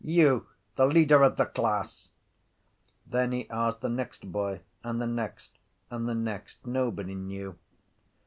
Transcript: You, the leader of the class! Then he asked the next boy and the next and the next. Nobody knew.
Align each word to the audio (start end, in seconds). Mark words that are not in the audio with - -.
You, 0.03 0.47
the 0.77 0.87
leader 0.87 1.21
of 1.21 1.37
the 1.37 1.45
class! 1.45 2.09
Then 3.05 3.31
he 3.33 3.47
asked 3.51 3.81
the 3.81 3.89
next 3.89 4.31
boy 4.31 4.61
and 4.83 4.99
the 4.99 5.05
next 5.05 5.59
and 5.91 6.09
the 6.09 6.15
next. 6.15 6.65
Nobody 6.65 7.13
knew. 7.13 7.55